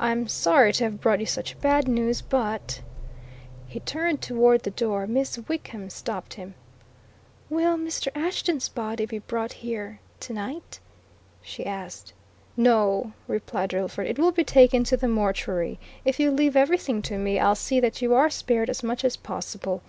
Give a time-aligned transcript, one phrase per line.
[0.00, 2.80] I'm sorry to have brought you such bad news, but"
[3.68, 6.54] He turned toward the door; Miss Wickham stopped him.
[7.50, 8.08] "Will Mr.
[8.14, 10.78] Ashton's body be brought here tonight?"
[11.42, 12.14] she asked.
[12.56, 14.06] "No," replied Drillford.
[14.08, 15.78] "It will be taken to the mortuary.
[16.06, 19.18] If you'll leave everything to me, I'll see that you are spared as much as
[19.18, 19.82] possible.